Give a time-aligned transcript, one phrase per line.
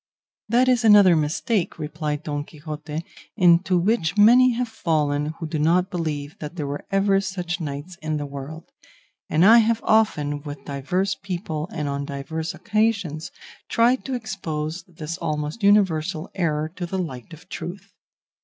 [0.49, 3.05] "That is another mistake," replied Don Quixote,
[3.37, 7.97] "into which many have fallen who do not believe that there ever were such knights
[8.01, 8.71] in the world,
[9.29, 13.29] and I have often, with divers people and on divers occasions,
[13.69, 17.93] tried to expose this almost universal error to the light of truth.